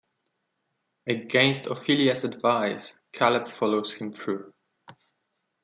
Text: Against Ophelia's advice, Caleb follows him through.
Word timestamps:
Against 1.05 1.67
Ophelia's 1.67 2.23
advice, 2.23 2.95
Caleb 3.13 3.51
follows 3.51 3.93
him 3.93 4.11
through. 4.11 4.51